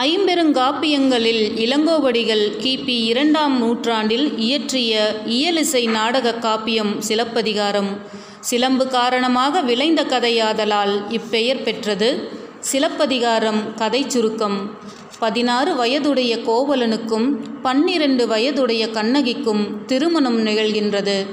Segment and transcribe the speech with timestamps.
[0.00, 7.98] ஐம்பெருங்காப்பியங்களில் இளங்கோவடிகள் கிபி இரண்டாம் நூற்றாண்டில் இயற்றிய இயலிசை நாடக காப்பியம் சிலப்பதிகாரம்.
[8.40, 12.28] சிலம்பு காரணமாக விளைந்த கதையாதலால் இப்பெயர் பெற்றது
[12.60, 14.70] சிலப்பதிகாரம் கதை சுருக்கம்.
[15.18, 21.26] பதினாறு வயதுடைய கோவலனுக்கும் பன்னிரண்டு வயதுடைய கண்ணகிக்கும் திருமணம் நிகழ்கின்றது.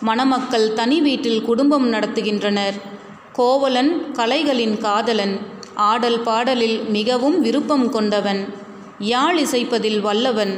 [0.00, 2.74] மணமக்கள் தனி வீட்டில் குடும்பம் நடத்துகின்றனர்.
[3.32, 5.49] கோவலன் கலைகளின் காதலன்.
[5.88, 8.40] ஆடல் பாடலில் மிகவும் விருப்பம் கொண்டவன்.
[8.98, 10.54] யாழ் இசைப்பதில் வல்லவன்.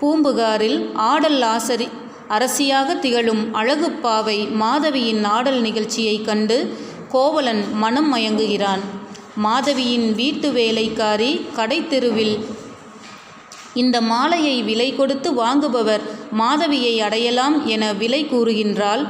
[0.00, 1.86] பூம்புகாரில் ஆடல் ஆசரி
[2.28, 6.58] அரசியாக திகழும் அழகுப்பாவை மாதவியின் ஆடல் நிகழ்ச்சியைக் கண்டு
[7.08, 8.82] கோவலன் மனம் மயங்குகிறான்.
[9.36, 12.36] மாதவியின் வீட்டு வேலைக்காரி கடைத்தெருவில்
[13.74, 19.02] இந்த மாலையை விலை கொடுத்து வாங்குபவர் மாதவியை அடையலாம் என விலை கூறுகின்றால்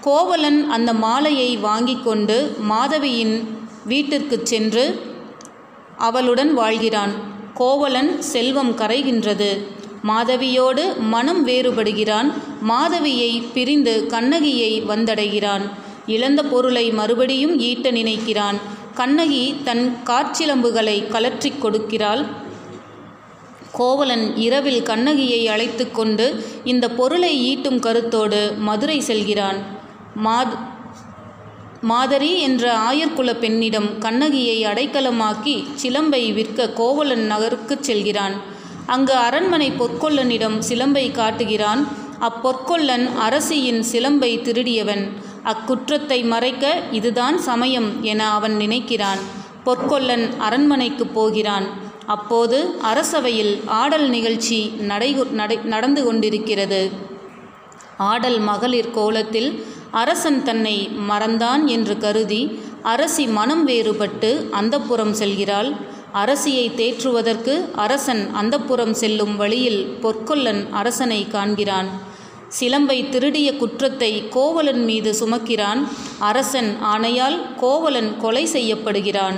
[0.00, 2.36] கோவலன் அந்த மாலையை வாங்கி கொண்டு
[2.68, 3.36] மாதவியின்
[3.84, 4.84] வீட்டிற்கு சென்று
[5.96, 7.10] அவளுடன் வாழ்கிறான்.
[7.54, 9.66] கோவலன் செல்வம் கரைகின்றது.
[10.08, 12.32] மாதவியோடு மனம் வேறுபடுகிறான்.
[12.60, 15.70] மாதவியை பிரிந்து கண்ணகியை வந்தடைகிறான்.
[16.06, 18.56] இழந்த பொருளை மறுபடியும் ஈட்ட நினைக்கிறான்.
[18.94, 22.26] கண்ணகி தன் காற்சிலம்புகளை கலற்றி கொடுக்கிறாள்.
[23.72, 29.56] கோவலன் இரவில் கண்ணகியை அழைத்து கொண்டு இந்த பொருளை ஈட்டும் கருத்தோடு மதுரை செல்கிறான்.
[30.24, 30.58] மாத்
[31.80, 38.32] மாதரி என்ற ஆயர்குல பெண்ணிடம் கண்ணகியை அடைக்கலமாக்கி சிலம்பை விற்க கோவலன் நகருக்குச் செல்கிறான்.
[38.86, 41.88] அங்கு அரண்மனை பொற்கொல்லனிடம் சிலம்பை காட்டுகிறான்.
[42.20, 45.08] அப்பொற்கொல்லன் அரசியின் சிலம்பை திருடியவன்.
[45.44, 49.18] அக்குற்றத்தை மறைக்க இதுதான் சமயம் என அவன் நினைக்கிறான்.
[49.64, 51.66] பொற்கொல்லன் அரண்மனைக்கு போகிறான்.
[52.06, 56.90] அப்போது அரசவையில் ஆடல் நிகழ்ச்சி நடை நடை நடந்து கொண்டிருக்கிறது.
[57.96, 65.72] ஆடல் மகளிர் கோலத்தில் அரசன் தன்னை மறந்தான் என்று கருதி அரசி மனம் வேறுபட்டு அந்தப்புறம் செல்கிறாள்.
[66.14, 71.86] அரசியை தேற்றுவதற்கு அரசன் அந்தப்புறம் செல்லும் வழியில் பொற்கொல்லன் அரசனை காண்கிறான்.
[72.60, 75.88] சிலம்பை திருடிய குற்றத்தை கோவலன் மீது சுமக்கிறான்.
[76.18, 79.34] அரசன் ஆணையால் கோவலன் கொலை செய்யப்படுகிறான்.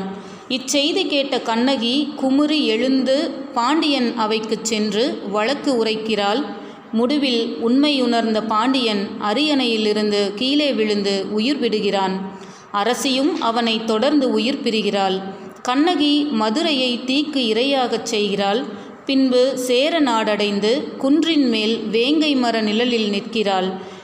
[0.49, 6.45] இச்செய்தி கேட்ட கண்ணகி குமுறி எழுந்து பாண்டியன் அவைக்குச் சென்று வழக்கு உரைக்கிறாள்.
[6.93, 12.39] முடிவில் உண்மையுணர்ந்த பாண்டியன் அரியணையிலிருந்து கீழே விழுந்து உயிர் விடுகிறான்.
[12.73, 15.21] அரசியும் அவனை தொடர்ந்து உயிர் பிரிகிறாள்.
[15.63, 18.65] கண்ணகி மதுரையை தீக்கு இரையாகச் செய்கிறாள்.
[19.05, 23.97] பின்பு சேர நாடடைந்து குன்றின் மேல் வேங்கை மர நிழலில் நிற்கிறாள்.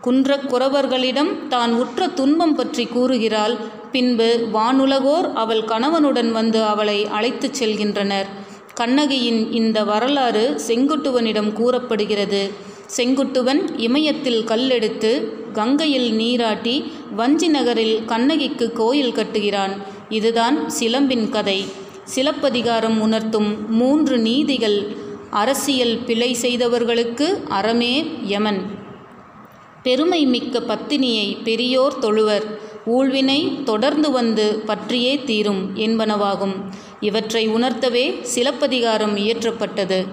[0.00, 3.56] குன்றக் குறவர்களிடம் தான் உற்ற துன்பம் பற்றி கூறுகிறாள்.
[3.92, 8.26] பின்பு வானுலகோர் அவள் கணவனுடன் வந்து அவளை அழைத்துச் செல்கின்றனர்.
[8.74, 12.50] கண்ணகியின் இந்த வரலாறு செங்குட்டுவனிடம் கூறப்படுகிறது.
[12.96, 19.82] செங்குட்டுவன் இமயத்தில் கல்லெடுத்து கங்கையில் நீராட்டி வஞ்சி நகரில் கண்ணகிக்கு கோயில் கட்டுகிறான்.
[20.08, 21.64] இதுதான் சிலம்பின் கதை.
[22.04, 24.96] சிலப்பதிகாரம் உணர்த்தும் மூன்று நீதிகள்
[25.30, 28.62] அரசியல் பிழை செய்தவர்களுக்கு அறமே யமன்.
[29.82, 32.72] பெருமை மிக்க பத்தினியை பெரியோர் தொழுவர்.
[32.86, 36.54] ஊழ்வினை தொடர்ந்து வந்து பற்றியே தீரும் என்பனவாகும்.
[37.00, 40.06] இவற்றை உணர்த்தவே சிலப்பதிகாரம் இயற்றப்பட்டது.